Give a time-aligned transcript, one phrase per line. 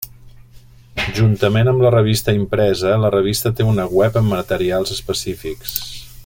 [1.17, 5.79] Juntament amb la revista impresa la revista té una web amb materials específics.